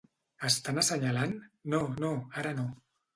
[0.47, 1.35] "Estan assenyalant?"
[1.73, 2.09] No, no.
[2.41, 2.67] Ara no.